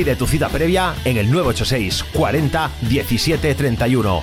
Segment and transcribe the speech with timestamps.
[0.00, 4.22] Pide tu cita previa en el 986 40 17 31.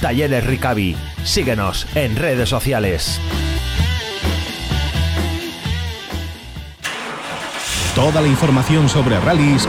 [0.00, 0.96] Talleres Ricavi.
[1.22, 3.20] Síguenos en redes sociales.
[7.94, 9.68] Toda la información sobre rallies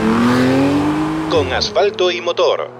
[1.28, 2.70] con asfalto y motor.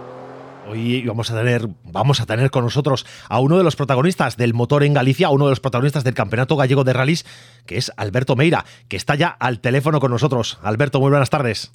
[0.67, 4.55] Hoy vamos a tener, vamos a tener con nosotros a uno de los protagonistas del
[4.55, 7.27] motor en Galicia, a uno de los protagonistas del Campeonato Gallego de Rallys,
[7.67, 10.59] que es Alberto Meira, que está ya al teléfono con nosotros.
[10.63, 11.73] Alberto, muy buenas tardes.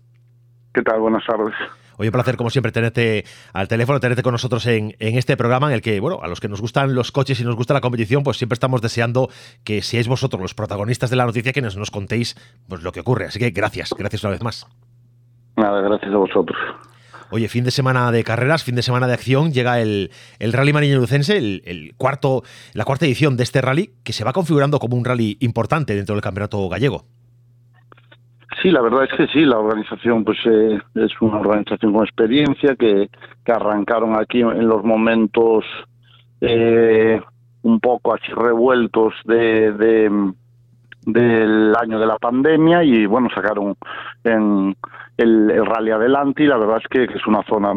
[0.75, 0.99] ¿Qué tal?
[0.99, 1.53] Buenas tardes.
[1.97, 3.23] Hoy un placer, como siempre, tenerte
[3.53, 6.41] al teléfono, tenerte con nosotros en, en, este programa en el que, bueno, a los
[6.41, 9.29] que nos gustan los coches y nos gusta la competición, pues siempre estamos deseando
[9.63, 12.35] que seáis vosotros los protagonistas de la noticia, que nos, nos contéis
[12.67, 13.27] pues, lo que ocurre.
[13.27, 14.67] Así que gracias, gracias una vez más.
[15.55, 16.57] Nada, gracias a vosotros.
[17.29, 20.73] Oye, fin de semana de carreras, fin de semana de acción, llega el, el Rally
[20.73, 24.97] Mariño-Lucense, el, el, cuarto, la cuarta edición de este rally, que se va configurando como
[24.97, 27.05] un rally importante dentro del campeonato gallego.
[28.61, 32.75] Sí, la verdad es que sí, la organización pues eh, es una organización con experiencia
[32.75, 33.09] que,
[33.43, 35.65] que arrancaron aquí en los momentos
[36.41, 37.21] eh,
[37.63, 40.33] un poco así revueltos de, de,
[41.05, 43.75] del año de la pandemia y bueno, sacaron
[44.23, 44.75] en
[45.17, 47.73] el, el rally adelante y la verdad es que, que es una zona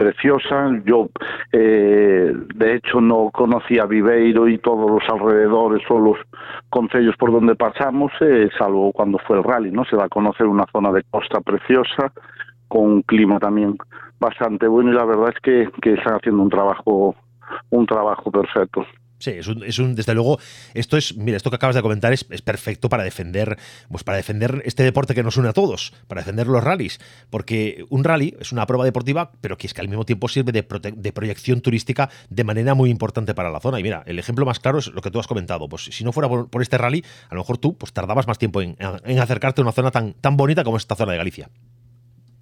[0.00, 0.70] preciosa.
[0.86, 1.10] Yo,
[1.52, 6.16] eh, de hecho, no conocía Viveiro y todos los alrededores o los
[6.70, 9.84] concellos por donde pasamos, eh, salvo cuando fue el rally, ¿no?
[9.84, 12.12] Se da a conocer una zona de costa preciosa,
[12.66, 13.76] con un clima también
[14.18, 17.14] bastante bueno y la verdad es que, que están haciendo un trabajo,
[17.68, 18.86] un trabajo perfecto.
[19.20, 20.38] Sí, es un, es un, desde luego,
[20.72, 23.58] esto es, mira, esto que acabas de comentar es, es, perfecto para defender,
[23.90, 26.98] pues para defender este deporte que nos une a todos, para defender los rallies,
[27.28, 30.52] porque un rally es una prueba deportiva, pero que es que al mismo tiempo sirve
[30.52, 30.66] de,
[30.96, 33.78] de proyección turística de manera muy importante para la zona.
[33.78, 35.68] Y mira, el ejemplo más claro es lo que tú has comentado.
[35.68, 38.62] Pues si no fuera por, este rally, a lo mejor tú pues tardabas más tiempo
[38.62, 41.48] en, en acercarte a una zona tan, tan bonita como esta zona de Galicia.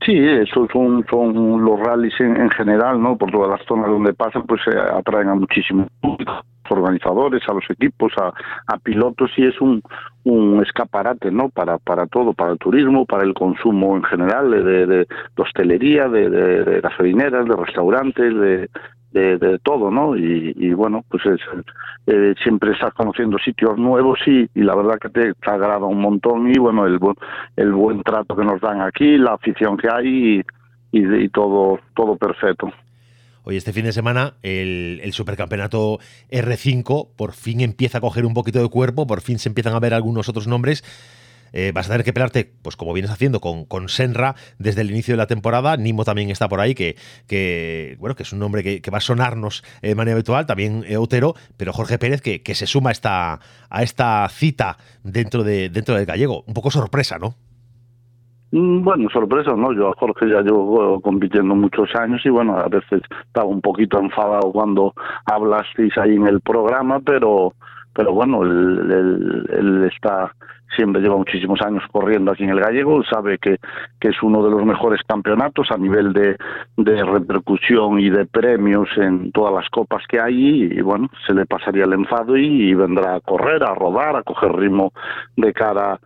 [0.05, 3.19] Sí, eso son, son los rallies en, en, general, ¿no?
[3.19, 6.33] Por todas las zonas donde pasan, pues eh, atraen a muchísimo público
[6.71, 9.83] organizadores, a los equipos, a, pilotos y es un,
[10.25, 11.49] un escaparate, ¿no?
[11.49, 15.07] Para, para todo, para el turismo, para el consumo en general, de,
[15.37, 18.69] hostelería, de, de, de gasolineras, de restaurantes, de,
[19.63, 20.17] todo, ¿no?
[20.17, 21.41] Y, bueno, pues es,
[22.07, 26.59] eh, siempre estás conociendo sitios nuevos y, la verdad que te, agrada un montón y
[26.59, 26.99] bueno, el,
[27.57, 30.43] el buen trato que nos dan aquí, la afición que hay
[30.93, 32.71] y, y, y todo, todo perfecto.
[33.49, 36.01] Hoy este fin de semana el, supercampeonato
[36.31, 39.81] R5 por fin empieza a coger un poquito de cuerpo, por fin se empiezan a
[39.81, 40.85] ver algunos otros nombres.
[41.55, 45.15] Eh, vas a tener que pelarte, pues como vienes haciendo con, Senra desde el inicio
[45.15, 45.79] de la temporada.
[45.79, 49.65] Nimo también está por ahí, que, bueno, que es un nombre que, va a sonarnos
[49.81, 53.83] de manera habitual, también Otero, pero Jorge Pérez que, que se suma a esta, a
[53.83, 56.45] esta cita dentro, de, dentro del gallego.
[56.47, 57.35] Un poco sorpresa, ¿no?
[58.51, 59.73] Bueno, sorpresa, ¿no?
[59.73, 63.99] Yo a Jorge ya llevo compitiendo muchos años y bueno, a veces estaba un poquito
[64.01, 64.95] enfadado cuando
[65.27, 67.53] hablasteis ahí en el programa, pero
[67.93, 70.33] pero bueno, él, él, él, está
[70.77, 73.57] siempre lleva muchísimos años corriendo aquí en el gallego, sabe que,
[73.99, 76.37] que es uno de los mejores campeonatos a nivel de,
[76.77, 81.47] de repercusión y de premios en todas las copas que hay y, bueno, se le
[81.47, 84.93] pasaría el enfado y, y vendrá a correr, a rodar, a coger ritmo
[85.37, 85.99] de cara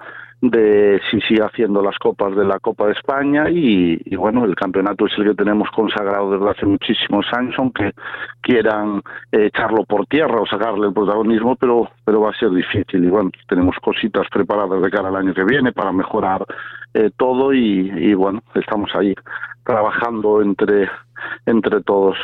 [0.43, 5.07] de si sigue haciendo las copas de la Copa de España y, bueno, el campeonato
[5.07, 7.93] es el que tenemos consagrado desde hace muchísimos años, aunque
[8.41, 13.05] quieran eh, echarlo por tierra o sacarle el protagonismo, pero, pero va a ser difícil.
[13.05, 16.45] Y bueno, tenemos cositas preparadas de cara al año que viene para mejorar
[16.93, 19.15] eh, todo y, y bueno, estamos ahí
[19.65, 20.91] trabajando entre,
[21.47, 22.17] entre todos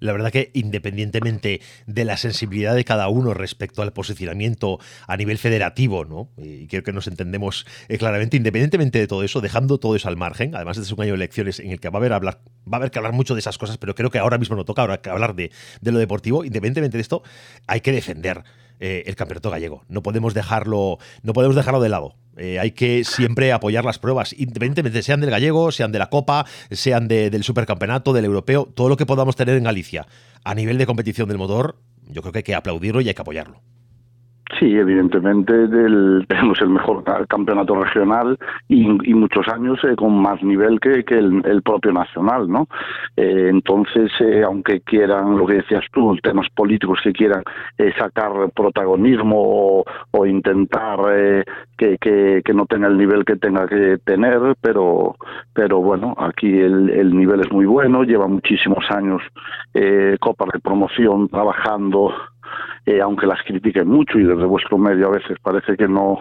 [0.00, 5.38] la verdad que independientemente de la sensibilidad de cada uno respecto al posicionamiento a nivel
[5.38, 6.30] federativo, ¿no?
[6.36, 10.16] Y creo que nos entendemos eh, claramente, independientemente de todo eso, dejando todo eso al
[10.16, 12.40] margen, además este es un año de elecciones en el que va a haber, hablar,
[12.70, 14.64] va a haber que hablar mucho de esas cosas, pero creo que ahora mismo no
[14.64, 15.50] toca ahora que hablar de,
[15.80, 17.22] de lo deportivo, independientemente de esto,
[17.66, 18.44] hay que defender
[18.80, 19.84] eh, el campeonato gallego.
[19.88, 22.14] No podemos dejarlo, no podemos dejarlo de lado.
[22.38, 26.46] Eh, hay que siempre apoyar las pruebas, independientemente sean del gallego, sean de la Copa,
[26.70, 30.06] sean del supercampeonato, del europeo, todo lo que podamos tener en Galicia
[30.44, 31.76] a nivel de competición del motor,
[32.06, 33.60] yo creo que hay que aplaudirlo y hay que apoyarlo.
[34.56, 35.52] Sí, evidentemente
[36.26, 41.92] tenemos el mejor campeonato regional y, muchos años eh, con más nivel que, el, propio
[41.92, 42.66] nacional, ¿no?
[43.16, 47.42] Eh, entonces, eh, aunque quieran, lo que decías tú, temas políticos que quieran
[47.98, 50.98] sacar protagonismo o, intentar
[51.76, 55.16] que, no tenga el nivel que tenga que tener, pero,
[55.52, 59.22] pero bueno, aquí el, el nivel es muy bueno, lleva muchísimos años
[60.20, 62.12] copas de promoción trabajando
[62.86, 66.20] eh, aunque las critiquen mucho y desde vuestro medio a veces parece que no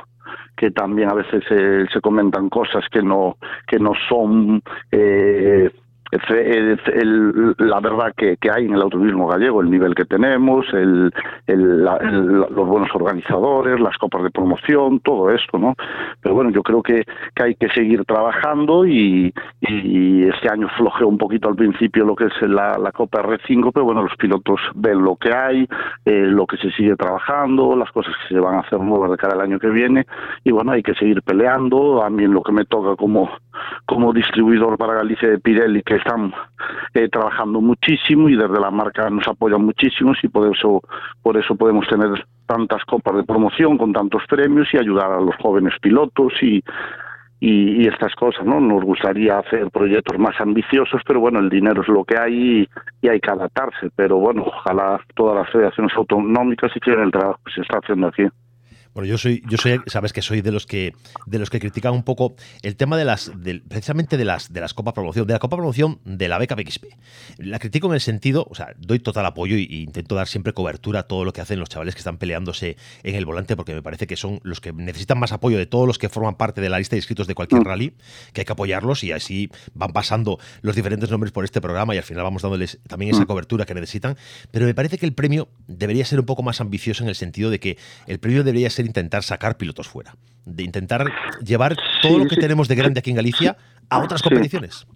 [0.55, 3.37] que también a veces se comentan cosas que no
[3.67, 5.71] que no son eh,
[6.11, 11.11] la verdad que, hay en el automovilismo gallego, el nivel que tenemos, el,
[11.47, 15.75] los buenos organizadores, las copas de promoción, todo esto, ¿no?
[16.21, 17.03] Pero bueno, yo creo que,
[17.41, 22.41] hay que seguir trabajando y, este año flojeó un poquito al principio lo que es
[22.41, 25.67] la, Copa R5, pero bueno, los pilotos ven lo que hay,
[26.05, 29.17] eh, lo que se sigue trabajando, las cosas que se van a hacer nuevas de
[29.17, 30.05] cara al año que viene
[30.43, 32.03] y bueno, hay que seguir peleando.
[32.03, 33.29] A mí lo que me toca como,
[33.85, 36.33] como distribuidor para Galicia de Pirelli, que están
[36.93, 40.81] eh, trabajando muchísimo y desde la marca nos apoyan muchísimo y por eso,
[41.21, 45.35] por eso podemos tener tantas copas de promoción con tantos premios y ayudar a los
[45.37, 46.63] jóvenes pilotos y,
[47.39, 48.59] y, estas cosas, ¿no?
[48.59, 52.67] Nos gustaría hacer proyectos más ambiciosos, pero bueno, el dinero es lo que hay
[53.01, 53.89] y, hay que adaptarse.
[53.95, 58.23] Pero bueno, ojalá todas las federaciones autonómicas hicieran el trabajo que se está haciendo aquí.
[58.97, 60.95] Bueno, yo soy, yo soy, sabes que soy de los que
[61.27, 62.33] de los que critican un poco
[62.63, 63.31] el tema de las,
[63.69, 66.85] precisamente de las de las Copa Promoción, de la Copa Promoción de la beca BXP.
[67.37, 71.01] La critico en el sentido, o sea, doy total apoyo e intento dar siempre cobertura
[71.01, 73.83] a todo lo que hacen los chavales que están peleándose en el volante, porque me
[73.83, 76.69] parece que son los que necesitan más apoyo de todos los que forman parte de
[76.69, 77.65] la lista de inscritos de cualquier mm.
[77.65, 77.93] rally,
[78.33, 81.99] que hay que apoyarlos y así van pasando los diferentes nombres por este programa y
[81.99, 83.27] al final vamos dándoles también esa mm.
[83.27, 84.17] cobertura que necesitan.
[84.49, 87.51] Pero me parece que el premio debería ser un poco más ambicioso en el sentido
[87.51, 87.77] de que
[88.07, 91.11] el premio debería ser intentar sacar pilotos fuera, de intentar
[91.43, 93.57] llevar todo lo que tenemos de grande aquí en Galicia
[93.89, 94.87] a otras competiciones.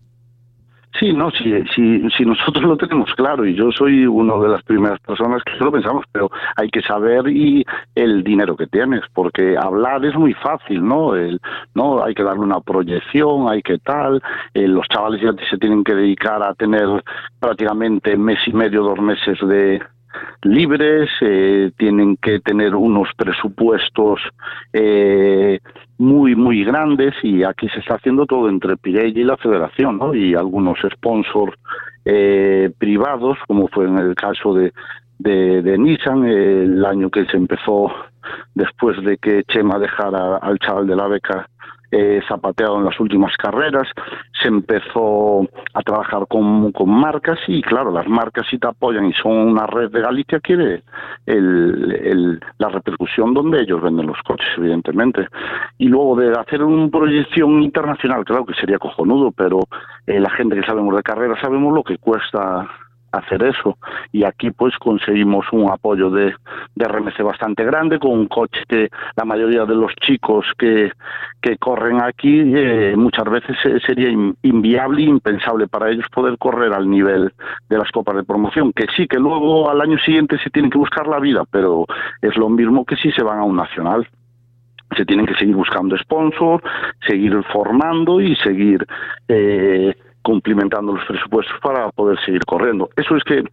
[0.99, 4.63] Sí, no, si, si, si nosotros lo tenemos claro y yo soy una de las
[4.63, 7.65] primeras personas que lo pensamos, pero hay que saber y
[7.95, 11.15] el dinero que tienes, porque hablar es muy fácil, ¿no?
[11.15, 11.39] El,
[11.75, 14.21] no hay que darle una proyección, hay que tal,
[14.53, 16.87] eh, los chavales ya se tienen que dedicar a tener
[17.39, 19.81] prácticamente mes y medio, dos meses de,
[20.43, 24.19] libres, eh, tienen que tener unos presupuestos
[24.73, 25.59] eh,
[25.97, 29.99] muy, muy grandes y aquí se está haciendo todo entre Pirelli y la federación.
[30.13, 31.53] Y algunos sponsors
[32.05, 34.73] eh, privados, como fue en el caso de,
[35.19, 37.91] de, de Nissan, el año que se empezó
[38.55, 41.47] después de que Chema dejara al chaval de la beca
[41.91, 43.87] eh, zapateado en las últimas carreras,
[44.41, 49.13] se empezó a trabajar con, con, marcas y claro, las marcas si te apoyan y
[49.13, 50.83] son una red de Galicia quiere
[51.25, 55.27] el, el, la repercusión donde ellos venden los coches, evidentemente.
[55.77, 59.59] Y luego de hacer una proyección internacional, claro que sería cojonudo, pero
[60.07, 62.69] eh, la gente que sabemos de carreras sabemos lo que cuesta
[63.11, 63.77] hacer eso.
[64.11, 66.33] Y aquí pues conseguimos un apoyo de,
[66.75, 70.91] de RMC bastante grande con un coche que la mayoría de los chicos que,
[71.41, 74.09] que corren aquí eh, muchas veces sería
[74.41, 77.33] inviable e impensable para ellos poder correr al nivel
[77.69, 80.77] de las copas de promoción, que sí, que luego al año siguiente se tienen que
[80.77, 81.85] buscar la vida, pero
[82.21, 84.07] es lo mismo que si se van a un nacional
[84.95, 86.63] se tienen que seguir buscando sponsors,
[87.07, 88.85] seguir formando y seguir
[89.27, 92.89] eh, cumplimentando los presupuestos para poder seguir corriendo.
[92.95, 93.43] Eso es que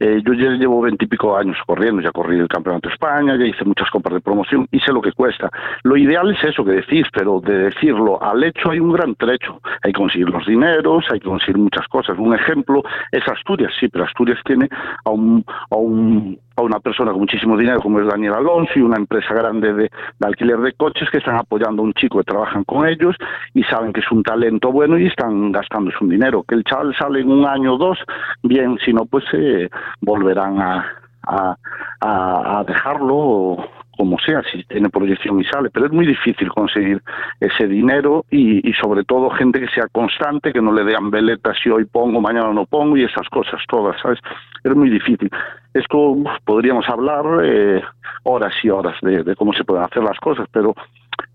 [0.00, 3.64] eh, yo ya llevo veintipico años corriendo, ya corrí el Campeonato de España, ya hice
[3.64, 5.50] muchas copas de promoción y sé lo que cuesta.
[5.82, 9.60] Lo ideal es eso que decís, pero de decirlo al hecho hay un gran trecho.
[9.82, 12.18] Hay que conseguir los dineros, hay que conseguir muchas cosas.
[12.18, 14.68] Un ejemplo es Asturias, sí, pero Asturias tiene
[15.04, 18.82] a un, a un a una persona con muchísimo dinero como es Daniel Alonso y
[18.82, 19.90] una empresa grande de,
[20.20, 23.16] alquiler de coches que están apoyando a un chico que trabajan con ellos
[23.54, 26.44] y saben que es un talento bueno y están gastando su dinero.
[26.44, 27.98] Que el chaval sale en un año o dos,
[28.42, 29.63] bien, si no, pues eh,
[30.00, 30.86] volverán a,
[31.22, 31.56] a,
[32.00, 33.58] a dejarlo
[33.96, 37.02] como sea, si tiene proyección y sale, pero es muy difícil conseguir
[37.40, 41.70] ese dinero y, sobre todo gente que sea constante, que no le dean veletas si
[41.70, 44.18] hoy pongo, mañana no pongo y esas cosas todas, ¿sabes?
[44.62, 45.30] Es muy difícil.
[45.72, 47.82] Esto podríamos hablar eh,
[48.24, 50.74] horas y horas de cómo se pueden hacer las cosas, pero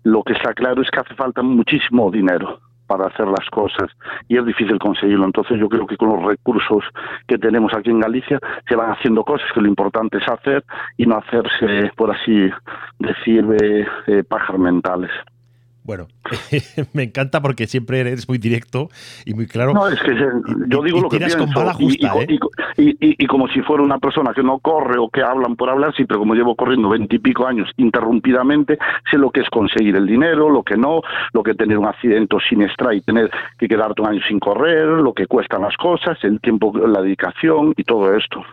[0.04, 2.60] lo que está claro es que hace falta muchísimo dinero
[2.90, 3.88] para hacer las cosas
[4.26, 5.24] y es difícil conseguirlo.
[5.24, 6.82] Entonces yo creo que con los recursos
[7.28, 10.64] que tenemos aquí en Galicia se van haciendo cosas que lo importante es hacer
[10.96, 12.50] y no hacerse, por así
[12.98, 15.12] decir, de, pajas mentales.
[15.82, 16.08] Bueno,
[16.92, 18.88] me encanta porque siempre eres muy directo
[19.24, 19.72] y muy claro.
[19.72, 20.14] No, es que
[20.68, 21.38] yo digo lo que pienso.
[21.38, 22.12] Con bala justa,
[22.76, 23.16] y, ¿eh?
[23.18, 26.04] y, como si fuera una persona que no corre o que hablan por hablar, sí,
[26.04, 28.78] pero como llevo corriendo veintipico años interrumpidamente,
[29.10, 31.00] sé lo que es conseguir el dinero, lo que no,
[31.32, 34.86] lo que tener un accidente sin extra y tener que quedarte un año sin correr,
[34.86, 38.44] lo que cuestan las cosas, el tiempo, la dedicación y todo esto.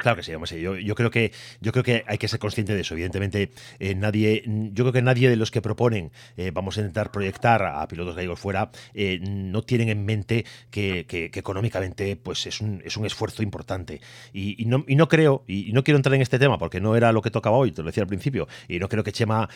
[0.00, 2.74] Claro que sí, vamos, yo, yo, creo que yo creo que hay que ser consciente
[2.74, 2.94] de eso.
[2.94, 7.10] Evidentemente, eh, nadie, yo creo que nadie de los que proponen eh, vamos a intentar
[7.10, 12.82] proyectar a pilotos gallegos fuera, eh, no tienen en mente que, económicamente pues es un,
[12.84, 14.00] es un esfuerzo importante.
[14.32, 17.30] Y, no, creo, y, no quiero entrar en este tema porque no era lo que
[17.30, 19.48] tocaba hoy, te lo decía al principio, y no creo que Chema,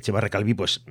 [0.00, 0.84] Chema Recalvi pues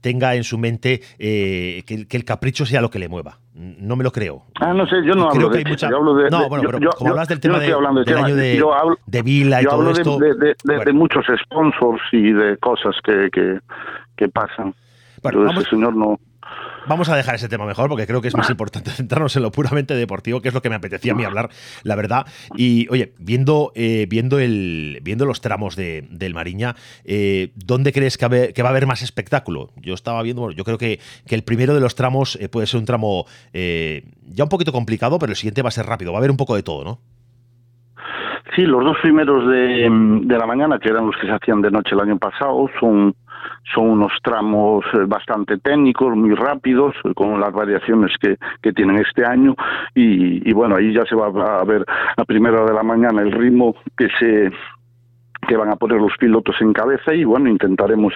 [0.00, 3.38] tenga en su mente que el capricho sea lo que le mueva.
[3.60, 4.44] No me lo creo.
[4.58, 7.28] Ah, no sé, yo no hablo de, yo hablo de, No, bueno, pero como hablas
[7.28, 7.66] del tema de,
[8.06, 10.18] del año de, yo hablo, de Vila y yo todo hablo esto...
[10.18, 13.58] De, de, muchos sponsors y de cosas que, que,
[14.16, 14.72] que pasan.
[15.22, 16.18] Bueno, vamos, ese señor no...
[16.86, 19.50] Vamos a dejar ese tema mejor porque creo que es más importante centrarnos en lo
[19.50, 21.50] puramente deportivo, que es lo que me apetecía a mí hablar,
[21.82, 22.26] la verdad.
[22.56, 28.16] Y oye, viendo, eh, viendo, el, viendo los tramos de, del Mariña, eh, ¿dónde crees
[28.16, 29.70] que, va a haber más espectáculo?
[29.76, 32.80] Yo estaba viendo, yo creo que, que el primero de los tramos eh, puede ser
[32.80, 36.20] un tramo ya un poquito complicado, pero el siguiente va a ser rápido, va a
[36.20, 36.98] haber un poco de todo, ¿no?
[38.56, 39.88] Sí, los dos primeros de,
[40.22, 43.14] de la mañana, que eran los que se hacían de noche el año pasado, son
[43.74, 49.24] son unos tramos eh, bastante técnicos, muy rápidos, con las variaciones que, que tienen este
[49.24, 49.54] año.
[49.94, 51.84] Y, bueno, ahí ya se va a ver
[52.16, 54.50] a primera de la mañana el ritmo que se
[55.48, 58.12] que van a poner los pilotos en cabeza y bueno, intentaremos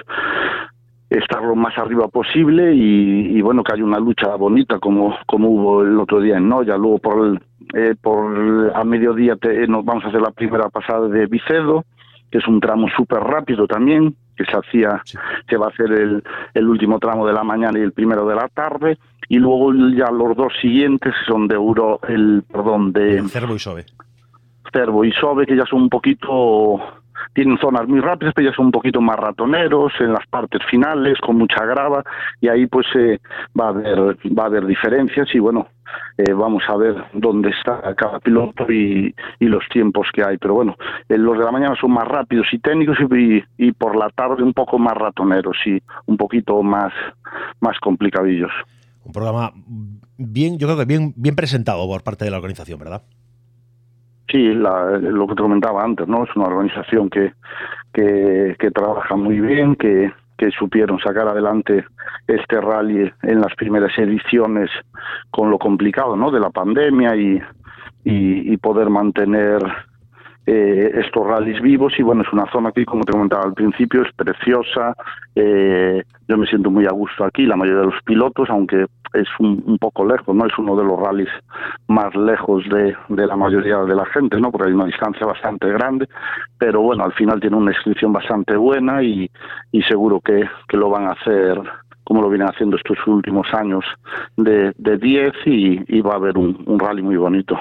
[1.09, 5.83] estar lo más arriba posible y, bueno, que haya una lucha bonita como, como hubo
[5.83, 6.76] el otro día en Noya.
[6.76, 7.40] Luego por el,
[7.75, 9.37] eh, por a mediodía
[9.69, 11.85] nos vamos a hacer la primera pasada de Vicedo,
[12.31, 15.02] que es un tramo súper rápido también, que se hacía,
[15.48, 16.22] se va a hacer el,
[16.54, 18.98] el, último tramo de la mañana y el primero de la tarde,
[19.28, 23.22] y luego ya los dos siguientes son de Euro, el, perdón, de...
[23.28, 23.86] Cervo y Sobe.
[24.72, 26.80] Cervo y Sobe, que ya son un poquito
[27.33, 31.19] tienen zonas muy rápidas, pero ya son un poquito más ratoneros en las partes finales,
[31.21, 32.02] con mucha grava,
[32.40, 33.21] y ahí pues eh,
[33.59, 35.69] va a haber va a haber diferencias y bueno,
[36.16, 40.38] eh, vamos a ver dónde está cada piloto y, los tiempos que hay.
[40.38, 40.76] Pero bueno,
[41.09, 44.43] eh, los de la mañana son más rápidos y técnicos y, y, por la tarde
[44.43, 46.93] un poco más ratoneros y un poquito más,
[47.61, 48.50] más complicadillos.
[49.04, 49.52] Un programa
[50.16, 53.02] bien, yo creo que bien, bien presentado por parte de la organización, ¿verdad?
[54.28, 56.25] Sí, lo que te comentaba antes, ¿no?
[56.25, 57.33] Es una organización que,
[57.93, 61.85] que, que trabaja muy bien, que, que supieron sacar adelante
[62.26, 64.71] este rally en las primeras ediciones
[65.31, 66.31] con lo complicado ¿no?
[66.31, 67.40] de la pandemia y,
[68.04, 69.61] y, poder mantener
[70.46, 74.02] eh, estos rallies vivos y bueno es una zona que como te comentaba al principio
[74.02, 74.94] es preciosa
[75.34, 79.28] eh, yo me siento muy a gusto aquí la mayoría de los pilotos aunque es
[79.38, 80.46] un, poco lejos, ¿no?
[80.46, 81.28] Es uno de los rallies
[81.86, 84.50] más lejos de, de, la mayoría de la gente, ¿no?
[84.50, 86.08] Porque hay una distancia bastante grande,
[86.58, 89.30] pero bueno, al final tiene una inscripción bastante buena y,
[89.70, 91.60] y seguro que, que lo van a hacer
[92.02, 93.84] como lo vienen haciendo estos últimos años
[94.36, 97.58] de 10 y, va a haber un, un rally muy bonito.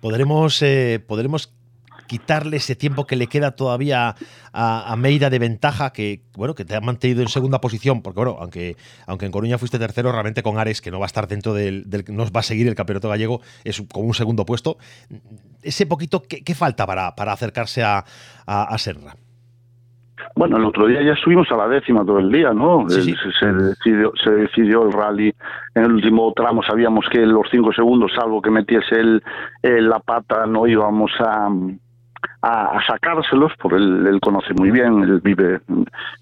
[0.00, 1.55] Podremos, eh, podremos
[2.06, 4.14] quitarle ese tiempo que le queda todavía
[4.52, 8.20] a, a, Meira de ventaja, que bueno, que te ha mantenido en segunda posición, porque
[8.20, 11.28] bueno, aunque, aunque en Coruña fuiste tercero, realmente con Ares, que no va a estar
[11.28, 14.78] dentro del, del no va a seguir el campeonato gallego, es como un segundo puesto.
[15.62, 18.04] Ese poquito, ¿qué, falta para, para acercarse a,
[18.46, 19.14] a, Serra?
[20.34, 22.88] Bueno, el otro día ya subimos a la décima todo el día, ¿no?
[22.88, 25.32] Se, decidió, se decidió el rally.
[25.74, 29.22] En el último tramo sabíamos que los cinco segundos, salvo que metiese el,
[29.62, 31.48] la pata, no íbamos a,
[32.42, 35.60] a, sacárselos, porque él, él, conoce muy bien, él vive,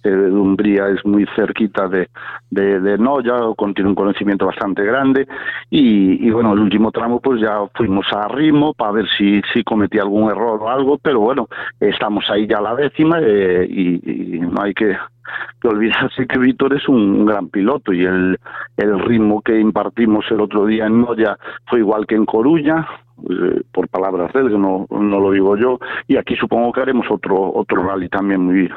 [0.04, 2.08] eh, Umbría es muy cerquita de,
[2.50, 3.34] de, Noya,
[3.74, 5.26] tiene un conocimiento bastante grande,
[5.70, 9.98] y, bueno, el último tramo pues ya fuimos a ritmo para ver si, si cometí
[9.98, 11.48] algún error o algo, pero bueno,
[11.80, 14.96] estamos ahí ya a la décima eh, y, y no hay que
[15.60, 18.38] que olvidarse que Víctor es un gran piloto y el,
[18.76, 22.86] el ritmo que impartimos el otro día en Noya fue igual que en Coruña,
[23.30, 27.06] eh, por palabras de él, no, no lo digo yo, y aquí supongo que haremos
[27.11, 28.71] otro, otro rally también muy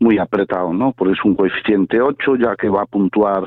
[0.00, 0.92] muy apretado, ¿no?
[0.92, 3.44] Porque es un coeficiente 8, ya que va a puntuar,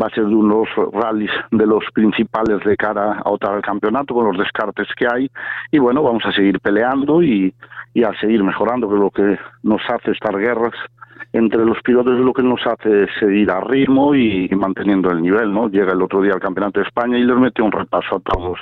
[0.00, 4.26] va a ser de unos rallies de los principales de cara a otra campeonato, con
[4.26, 5.30] los descartes que hay,
[5.70, 7.52] y bueno, vamos a seguir peleando y,
[7.92, 10.74] y a seguir mejorando, que es lo que nos hace estar guerras
[11.32, 15.52] entre los pilotos es lo que nos hace seguir a ritmo y, manteniendo el nivel,
[15.52, 15.68] ¿no?
[15.68, 18.58] Llega el otro día al Campeonato de España y les mete un repaso a todos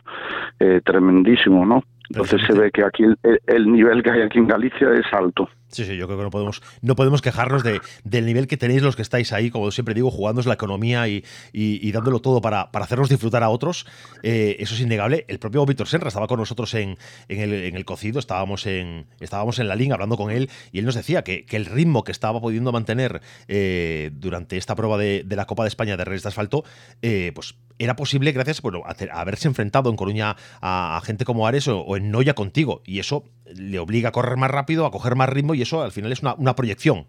[0.58, 1.82] eh, tremendísimo, ¿no?
[2.10, 5.48] Entonces se ve que aquí el, el, nivel que hay aquí en Galicia es alto.
[5.68, 8.82] Sí, sí, yo creo que no podemos, no podemos quejarnos de, del nivel que tenéis
[8.82, 12.70] los que estáis ahí, como siempre digo, jugándoos la economía y, y, dándolo todo para,
[12.70, 13.84] para, hacernos disfrutar a otros.
[14.22, 15.24] Eh, eso es innegable.
[15.28, 19.66] El propio Víctor Serra estaba con nosotros en, en, el, cocido, estábamos en, estábamos en
[19.66, 22.40] la liga hablando con él y él nos decía que, que el ritmo que estaba
[22.40, 26.28] pudiendo mantener eh, durante esta prueba de, de, la Copa de España de Reyes de
[26.28, 26.64] Asfalto,
[27.02, 31.68] eh, pues era posible gracias bueno, a, haberse enfrentado en Coruña a, gente como Ares
[31.68, 32.82] o, o, en Noya contigo.
[32.84, 35.92] Y eso le obliga a correr más rápido, a coger más ritmo y eso al
[35.92, 37.06] final es una, una proyección.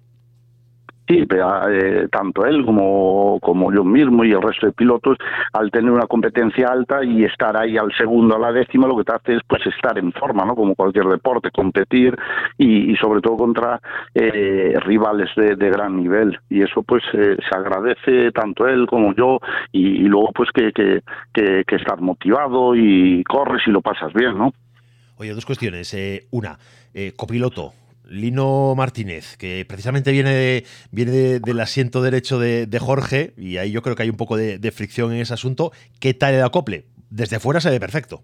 [1.07, 5.17] Sí, pero, eh, tanto él como, como yo mismo y el resto de pilotos,
[5.53, 9.05] al tener una competencia alta y estar ahí al segundo, a la décima, lo que
[9.05, 10.55] te hace es pues estar en forma, ¿no?
[10.55, 12.17] Como cualquier deporte, competir
[12.57, 13.79] y, y sobre todo contra
[14.13, 16.37] eh, rivales de, de, gran nivel.
[16.49, 19.39] Y eso pues eh, se agradece tanto él como yo
[19.71, 21.01] y, luego pues que, que,
[21.33, 24.51] que, que estar motivado y corres y lo pasas bien, ¿no?
[25.17, 25.93] Oye, dos cuestiones.
[25.93, 26.57] Eh, una,
[26.93, 27.73] eh, copiloto,
[28.09, 33.57] Lino Martínez, que precisamente viene, de, viene de, del asiento derecho de, de, Jorge, y
[33.57, 35.71] ahí yo creo que hay un poco de, de, fricción en ese asunto.
[35.99, 36.85] ¿Qué tal el acople?
[37.09, 38.23] Desde fuera se ve perfecto.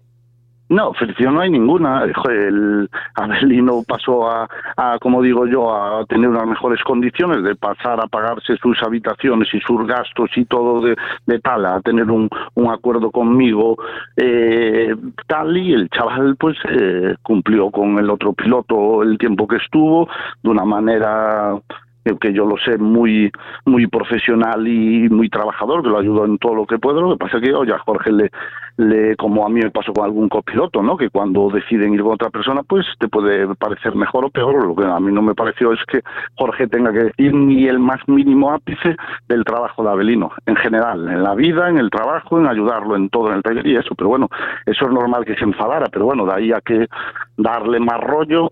[0.68, 2.04] No, fricción no hay ninguna.
[2.04, 8.00] El Abelino pasó a, a, como digo yo, a tener unas mejores condiciones de pasar
[8.00, 12.28] a pagarse sus habitaciones y sus gastos y todo de, de tal, a tener un,
[12.54, 13.76] un acuerdo conmigo
[14.16, 14.94] eh,
[15.26, 20.08] tal y el chaval pues eh, cumplió con el otro piloto el tiempo que estuvo
[20.42, 21.60] de una manera
[22.20, 23.30] que yo lo sé muy
[23.64, 27.00] muy profesional y muy trabajador, que lo ayudo en todo lo que puedo.
[27.00, 28.30] Lo que pasa es que, oye, a Jorge le,
[28.76, 30.96] le, como a mí me pasó con algún copiloto, ¿no?
[30.96, 34.66] Que cuando deciden ir con otra persona, pues te puede parecer mejor o peor.
[34.66, 36.00] Lo que a mí no me pareció es que
[36.36, 38.96] Jorge tenga que decir ni el más mínimo ápice
[39.28, 43.08] del trabajo de Abelino, en general, en la vida, en el trabajo, en ayudarlo en
[43.08, 43.94] todo, en el taller y eso.
[43.94, 44.28] Pero bueno,
[44.66, 46.86] eso es normal que se enfadara, pero bueno, de ahí a que
[47.36, 48.50] darle más rollo,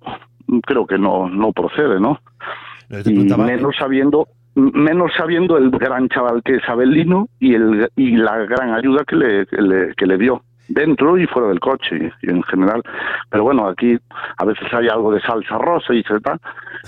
[0.67, 2.21] creo que no, no procede, ¿no?
[3.05, 8.39] Y menos sabiendo menos sabiendo el gran chaval que es Abelino y el y la
[8.39, 12.31] gran ayuda que le, que le, que le dio dentro y fuera del coche y,
[12.31, 12.83] en general.
[13.31, 13.99] Pero bueno aquí
[14.37, 16.39] a veces hay algo de salsa rosa y tal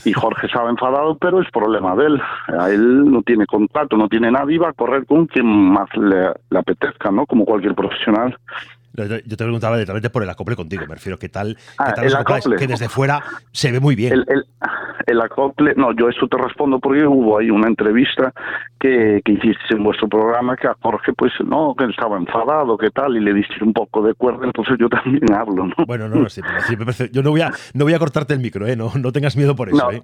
[0.04, 2.20] y Jorge estaba enfadado pero es problema de él.
[2.58, 6.32] A él no tiene contrato no tiene nadie va a correr con quien más le,
[6.50, 8.36] le apetezca no como cualquier profesional
[8.96, 12.04] yo te preguntaba directamente por el acople contigo, me refiero, ¿qué tal, ah, qué tal
[12.06, 12.56] el acople.
[12.56, 14.12] que desde fuera se ve muy bien?
[14.12, 14.44] El, el,
[15.06, 18.32] el, acople, no, yo eso te respondo porque hubo ahí una entrevista
[18.78, 22.90] que, que hiciste en vuestro programa que a Jorge, pues, no, que estaba enfadado, qué
[22.90, 25.74] tal, y le diste un poco de cuerda, entonces yo también hablo, ¿no?
[25.86, 26.76] Bueno, no, no, sí, sí,
[27.12, 28.76] yo no voy, a, no voy a cortarte el micro, ¿eh?
[28.76, 30.02] No, no tengas miedo por eso, no, ¿eh?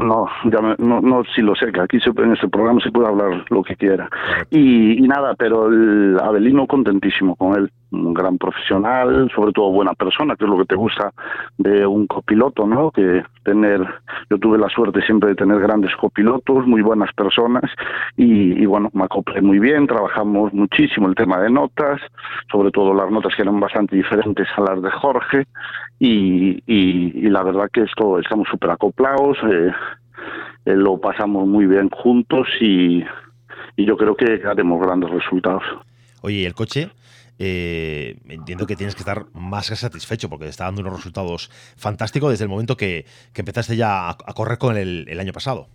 [0.00, 2.90] No, ya me, no, no, sí lo sé, que aquí se, en este programa se
[2.90, 4.08] puede hablar lo que quiera.
[4.50, 9.94] Y, y nada, pero el Abelino contentísimo con él un gran profesional, sobre todo buena
[9.94, 11.12] persona, que es lo que te gusta
[11.56, 12.90] de un copiloto, ¿no?
[12.90, 13.80] Que tener,
[14.28, 17.64] yo tuve la suerte siempre de tener grandes copilotos, muy buenas personas
[18.16, 22.00] y, y bueno, me acoplé muy bien, trabajamos muchísimo el tema de notas,
[22.50, 25.46] sobre todo las notas que eran bastante diferentes a las de Jorge
[25.98, 29.72] y, y, y la verdad que esto estamos súper acoplados, eh,
[30.66, 33.02] eh, lo pasamos muy bien juntos y,
[33.76, 35.62] y yo creo que haremos grandes resultados.
[36.20, 36.90] Oye, ¿y el coche?
[37.38, 41.50] Eh, entiendo que tienes que estar más que satisfecho porque te está dando unos resultados
[41.76, 45.68] fantásticos desde el momento que, que empezaste ya a, correr con el, el, año pasado.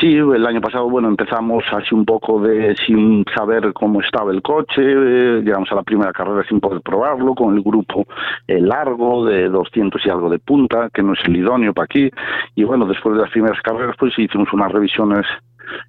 [0.00, 4.42] Sí, el año pasado, bueno, empezamos así un poco de sin saber cómo estaba el
[4.42, 8.04] coche, eh, llegamos a la primera carrera sin poder probarlo, con el grupo
[8.48, 12.10] eh, largo de 200 y algo de punta, que no es el idóneo para aquí,
[12.56, 15.24] y bueno, después de las primeras carreras, pues hicimos unas revisiones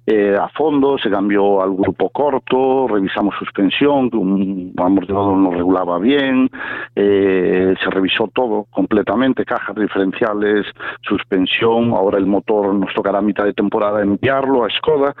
[0.06, 6.50] eh, a fondo, se cambió al grupo corto, revisamos suspensión, un amortiguador no regulaba bien,
[6.94, 10.66] eh, se revisó todo completamente, cajas diferenciales,
[11.02, 15.14] suspensión, ahora el motor nos tocará mitad de temporada enviarlo a Skoda.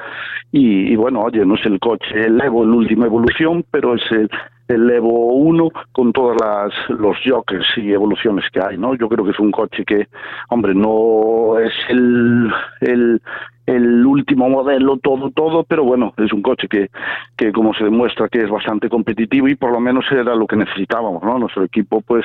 [0.50, 4.02] Y, y bueno, oye, no es el coche el Evo, la última evolución, pero es
[4.10, 4.30] el,
[4.68, 8.94] el Evo 1 con todas las los jokers y evoluciones que hay, ¿no?
[8.94, 10.08] Yo creo que es un coche que,
[10.50, 12.50] hombre, no es el,
[12.80, 13.20] el
[13.68, 16.88] el último modelo, todo, todo, pero bueno, es un coche que,
[17.36, 20.56] que como se demuestra que es bastante competitivo y por lo menos era lo que
[20.56, 21.38] necesitábamos, ¿no?
[21.38, 22.24] Nuestro equipo, pues,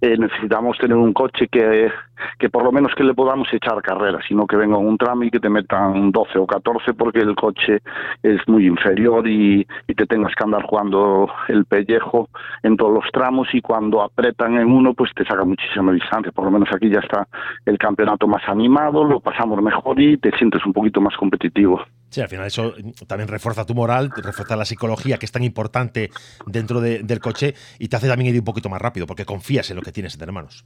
[0.00, 1.90] eh, necesitamos tener un coche que,
[2.38, 5.30] que por lo menos que le podamos echar carrera, sino que venga un tram y
[5.30, 7.80] que te metan 12 o 14 porque el coche
[8.22, 12.28] es muy inferior y, y te tengas que andar jugando el pellejo
[12.62, 16.44] en todos los tramos y cuando apretan en uno pues te saca muchísima distancia, por
[16.44, 17.26] lo menos aquí ya está
[17.64, 21.80] el campeonato más animado, lo pasamos mejor y te sientes un poquito más competitivo.
[22.10, 22.72] Sí, al final eso
[23.08, 26.10] también refuerza tu moral, refuerza la psicología que es tan importante
[26.46, 29.68] dentro de, del coche y te hace también ir un poquito más rápido porque confías
[29.70, 30.64] en lo que tienes entre manos.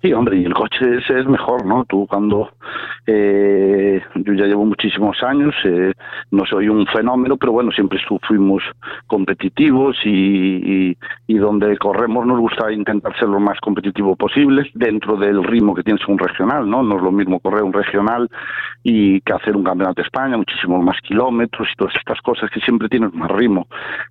[0.00, 1.84] Sí, hombre, y el coche es, mejor, ¿no?
[1.84, 2.50] Tú cuando...
[3.10, 5.94] Eh, yo ya llevo muchísimos años, eh,
[6.30, 8.62] no soy un fenómeno, pero bueno, siempre fuimos
[9.06, 10.94] competitivos y,
[11.26, 15.82] y, donde corremos nos gusta intentar ser lo más competitivo posible dentro del ritmo que
[15.82, 16.82] tienes un regional, ¿no?
[16.82, 18.28] No es lo mismo correr un regional
[18.82, 22.60] y que hacer un campeonato de España, muchísimos más kilómetros y todas estas cosas que
[22.60, 23.66] siempre tienes más ritmo.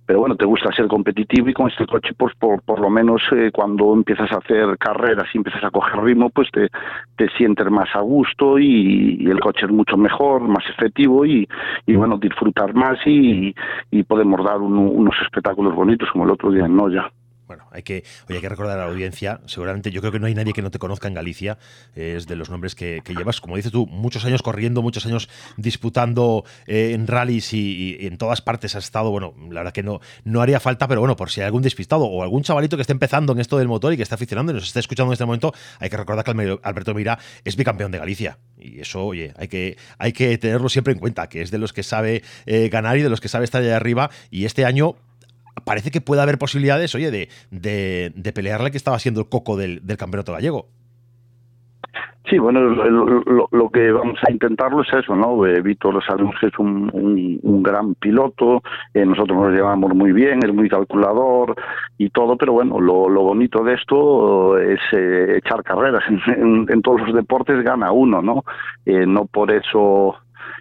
[0.06, 3.22] Pero bueno, te gusta ser competitivo y con este coche, pues por, por lo menos
[3.32, 6.68] eh, cuando empiezas a hacer carreras y empiezas a coger ritmo, pues te,
[7.16, 11.48] te sientes más a gusto y, el coche es mucho mejor, más efectivo y,
[11.86, 13.54] y bueno, disfrutar más y,
[13.90, 17.10] y podemos dar unos espectáculos bonitos como el otro día en Noya.
[17.48, 20.26] Bueno, hay que, oye, hay que recordar a la audiencia, seguramente yo creo que no
[20.26, 21.56] hay nadie que no te conozca en Galicia,
[21.94, 26.44] es de los nombres que, llevas, como dices tú, muchos años corriendo, muchos años disputando
[26.66, 30.42] eh, en rallies y, en todas partes has estado, bueno, la verdad que no, no
[30.42, 33.32] haría falta, pero bueno, por si hay algún despistado o algún chavalito que esté empezando
[33.32, 35.54] en esto del motor y que está aficionando y nos está escuchando en este momento,
[35.78, 38.38] hay que recordar que Alberto Mira es bicampeón de Galicia.
[38.58, 41.72] Y eso, oye, hay que, hay que tenerlo siempre en cuenta, que es de los
[41.72, 44.10] que sabe eh, ganar y de los que sabe estar allá arriba.
[44.30, 44.96] Y este año
[45.64, 49.82] parece que puede haber posibilidades, oye, de, de, pelearle que estaba siendo el coco del,
[49.98, 50.68] campeonato gallego.
[52.28, 55.46] Sí, bueno, lo, que vamos a intentarlo es eso, ¿no?
[55.46, 56.90] Eh, Víctor sabemos que es un,
[57.42, 61.56] un, gran piloto, eh, nosotros nos llevamos muy bien, es muy calculador
[61.96, 66.04] y todo, pero bueno, lo, bonito de esto es eh, echar carreras.
[66.28, 68.44] En, todos los deportes gana uno, ¿no?
[68.84, 70.16] no por eso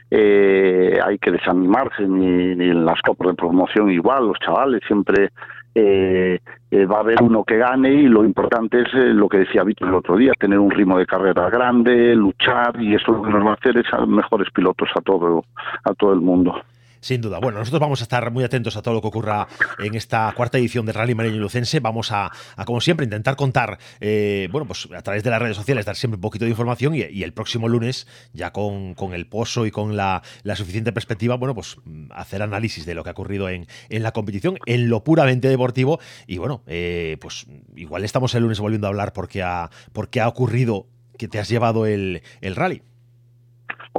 [0.09, 5.31] eh, hay que desanimarse, ni, en las copas de promoción igual, los chavales siempre
[5.75, 6.39] eh,
[6.71, 9.89] eh, va a haber uno que gane y lo importante es lo que decía Víctor
[9.89, 13.45] el otro día, tener un ritmo de carrera grande, luchar y eso lo que nos
[13.45, 15.43] va a hacer es a mejores pilotos a todo,
[15.83, 16.61] a todo el mundo.
[16.99, 17.39] Sin duda.
[17.39, 19.47] Bueno, nosotros vamos a estar muy atentos a todo lo que ocurra
[19.79, 21.79] en esta cuarta edición de Rally Mareño Lucense.
[21.79, 22.31] Vamos a,
[22.65, 26.15] como siempre, intentar contar, eh, bueno, pues a través de las redes sociales, dar siempre
[26.15, 30.21] un poquito de información y, el próximo lunes, ya con, el pozo y con la,
[30.55, 31.77] suficiente perspectiva, bueno, pues
[32.11, 35.99] hacer análisis de lo que ha ocurrido en, la competición, en lo puramente deportivo.
[36.25, 40.27] Y bueno, eh, pues igual estamos el lunes volviendo a hablar porque ha, porque ha
[40.27, 42.81] ocurrido que te has llevado el, el rally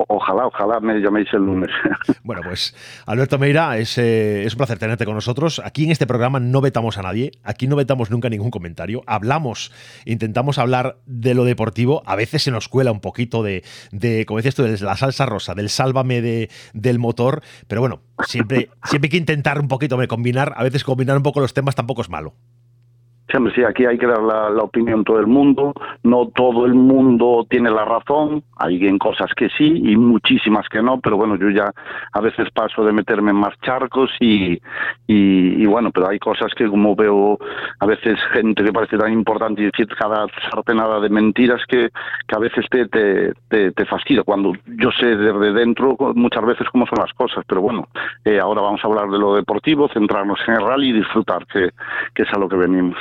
[0.08, 1.70] ojalá, ojalá me llaméis el lunes.
[2.22, 2.74] Bueno, pues
[3.06, 5.62] Alberto Meira, es, eh, es, un placer tenerte con nosotros.
[5.64, 9.02] Aquí en este programa no vetamos a nadie, aquí no vetamos nunca ningún comentario.
[9.06, 9.72] Hablamos,
[10.04, 12.02] intentamos hablar de lo deportivo.
[12.04, 15.24] A veces se nos cuela un poquito de, de como decías tú, de la salsa
[15.24, 17.42] rosa, del sálvame de, del motor.
[17.66, 20.52] Pero bueno, siempre, siempre hay que intentar un poquito de combinar.
[20.56, 22.34] A veces combinar un poco los temas tampoco es malo.
[23.30, 25.74] Siempre sí, aquí hay que dar la, la, opinión todo el mundo.
[26.02, 28.42] No todo el mundo tiene la razón.
[28.56, 30.98] Hay en cosas que sí y muchísimas que no.
[31.00, 31.70] Pero bueno, yo ya
[32.12, 34.58] a veces paso de meterme en más charcos y,
[35.06, 37.38] y, bueno, pero hay cosas que como veo
[37.80, 41.90] a veces gente que parece tan importante y decir cada sartenada de mentiras que,
[42.26, 44.22] que a veces te, te, te, fastidia.
[44.22, 47.44] Cuando yo sé desde dentro muchas veces cómo son las cosas.
[47.46, 47.88] Pero bueno,
[48.24, 51.70] eh, ahora vamos a hablar de lo deportivo, centrarnos en el rally y disfrutar, que,
[52.14, 52.96] que es a lo que venimos.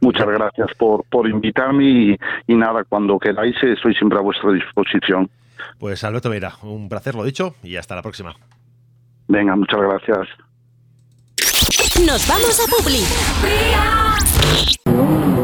[0.00, 5.30] Muchas gracias por, por invitarme y, nada, cuando queráis estoy siempre a vuestra disposición.
[5.78, 8.34] Pues Alberto mira un placer lo dicho y hasta la próxima.
[9.28, 10.28] Venga, muchas gracias.
[12.06, 13.04] Nos vamos a Publi.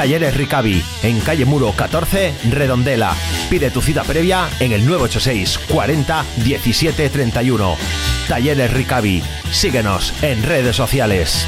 [0.00, 3.14] Talleres Ricavi, en calle Muro 14, Redondela.
[3.50, 7.76] Pide tu cita previa en el 986 40 17 31.
[8.26, 9.22] Talleres Ricavi.
[9.50, 11.46] Síguenos en redes sociales.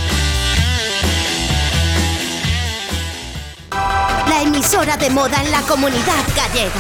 [3.70, 6.72] La emisora de moda en la comunidad gallega.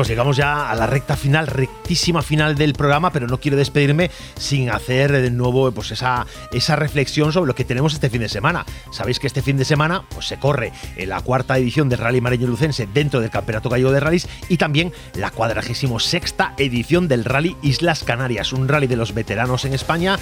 [0.00, 4.10] Pues llegamos ya a la recta final, rectísima final del programa, pero no quiero despedirme
[4.38, 8.30] sin hacer de nuevo pues esa, esa reflexión sobre lo que tenemos este fin de
[8.30, 8.64] semana.
[8.92, 12.46] Sabéis que este fin de semana pues, se corre la cuarta edición del Rally Mareño
[12.46, 17.58] Lucense dentro del Campeonato Gallego de Rallys y también la cuadragésimo sexta edición del Rally
[17.60, 20.18] Islas Canarias, un rally de los veteranos en España,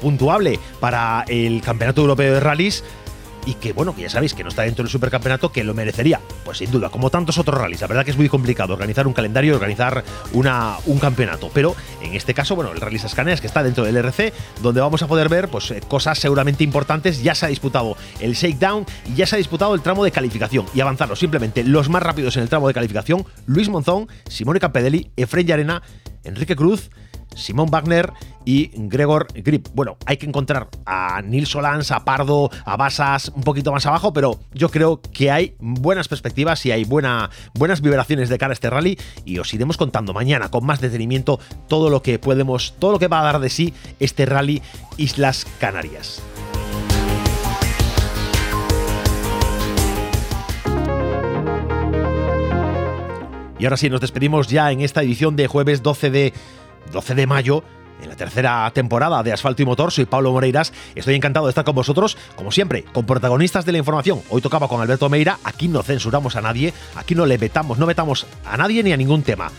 [0.00, 2.82] puntuable para el Campeonato Europeo de Rallys
[3.46, 6.20] y que, bueno, que ya sabéis que no está dentro del supercampeonato, que lo merecería.
[6.44, 7.80] Pues sin duda, como tantos otros rallies.
[7.80, 11.50] La verdad que es muy complicado organizar un calendario organizar una, un campeonato.
[11.52, 15.02] Pero en este caso, bueno, el Rally Sascaneas que está dentro del RC, donde vamos
[15.02, 17.22] a poder ver pues, eh, cosas seguramente importantes.
[17.22, 20.66] Ya se ha disputado el shakedown y ya se ha disputado el tramo de calificación.
[20.74, 25.10] Y avanzarlo simplemente los más rápidos en el tramo de calificación: Luis Monzón, Simone Campedelli,
[25.16, 25.82] Efren Yarena,
[26.24, 26.90] Enrique Cruz.
[27.34, 28.12] Simón Wagner
[28.44, 29.68] y Gregor Grip.
[29.74, 34.12] Bueno, hay que encontrar a Nils Solans, a Pardo, a Basas un poquito más abajo,
[34.12, 38.54] pero yo creo que hay buenas perspectivas y hay buena, buenas vibraciones de cara a
[38.54, 42.92] este rally y os iremos contando mañana con más detenimiento todo lo que podemos, todo
[42.92, 44.62] lo que va a dar de sí este rally
[44.96, 46.22] Islas Canarias.
[53.60, 56.32] Y ahora sí, nos despedimos ya en esta edición de jueves 12 de
[56.92, 57.64] 12 de mayo
[58.02, 59.92] en la tercera temporada de Asfalto y Motor.
[59.92, 60.72] Soy Pablo Moreiras.
[60.94, 64.22] Estoy encantado de estar con vosotros, como siempre, con protagonistas de la información.
[64.30, 65.38] Hoy tocaba con Alberto Meira.
[65.44, 68.96] Aquí no censuramos a nadie, aquí no le vetamos, no vetamos a nadie ni a
[68.96, 69.50] ningún tema.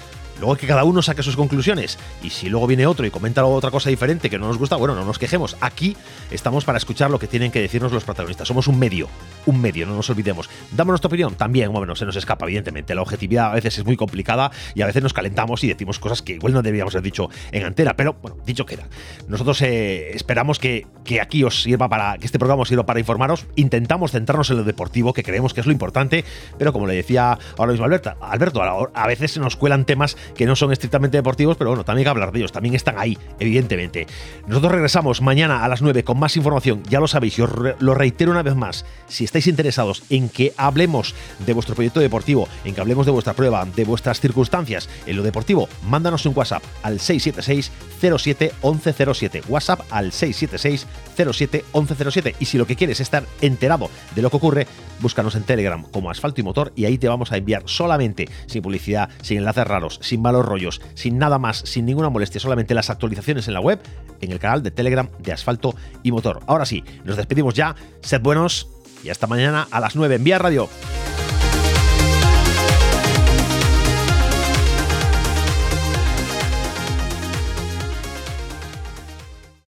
[0.42, 2.00] Luego que cada uno saque sus conclusiones.
[2.24, 4.96] Y si luego viene otro y comenta otra cosa diferente que no nos gusta, bueno,
[4.96, 5.56] no nos quejemos.
[5.62, 5.96] Aquí
[6.32, 8.48] estamos para escuchar lo que tienen que decirnos los protagonistas.
[8.48, 9.08] Somos un medio,
[9.46, 10.50] un medio, no nos olvidemos.
[10.72, 12.96] Damos nuestra opinión también, bueno, se nos escapa, evidentemente.
[12.96, 16.24] La objetividad a veces es muy complicada y a veces nos calentamos y decimos cosas
[16.24, 18.88] que igual no debíamos haber dicho en antera, pero bueno, dicho queda.
[19.28, 23.00] Nosotros eh, esperamos que, que aquí os sirva para, que este programa os sirva para
[23.00, 23.46] informaros.
[23.56, 26.26] Intentamos centrarnos en lo deportivo, que creemos que es lo importante,
[26.58, 30.46] pero como le decía ahora mismo Alberto, Alberto a veces se nos cuelan temas que
[30.46, 33.18] no son estrictamente deportivos, pero bueno, también hay que hablar de ellos, también están ahí,
[33.40, 34.08] evidentemente.
[34.48, 37.94] Nosotros regresamos mañana a las 9 con más información, ya lo sabéis, y os lo
[37.94, 42.76] reitero una vez más, si estáis interesados en que hablemos de vuestro proyecto deportivo, en
[42.76, 47.00] que hablemos de vuestra prueba, de vuestras circunstancias en lo deportivo, mándanos un WhatsApp al
[47.00, 47.72] 676
[48.18, 53.90] 07 1107, WhatsApp al 676 07 1107 y si lo que quieres es estar enterado
[54.16, 54.68] de lo que ocurre,
[55.02, 58.62] búscanos en Telegram como Asfalto y Motor y ahí te vamos a enviar solamente, sin
[58.62, 62.90] publicidad, sin enlaces raros, sin malos rollos, sin nada más, sin ninguna molestia, solamente las
[62.90, 63.80] actualizaciones en la web,
[64.22, 66.42] en el canal de Telegram de Asfalto y Motor.
[66.48, 68.70] Ahora sí, nos despedimos ya, sed buenos
[69.04, 70.70] y hasta mañana a las 9 en Vía Radio.